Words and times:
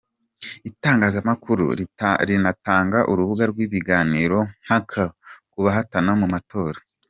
Itangazamakuru 0.69 1.65
rinatanga 2.27 2.99
urubuga 3.11 3.43
rw’ibiganiro 3.51 4.39
mpaka 4.65 5.03
ku 5.51 5.57
bahatana 5.65 6.11
mu 6.21 6.27
matora. 6.33 6.79